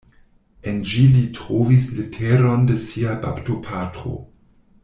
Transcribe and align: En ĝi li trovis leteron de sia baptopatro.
En 0.69 0.79
ĝi 0.91 1.03
li 1.17 1.21
trovis 1.39 1.85
leteron 1.99 2.67
de 2.73 2.81
sia 2.87 3.15
baptopatro. 3.27 4.19